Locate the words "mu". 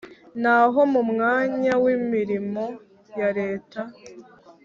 0.93-1.01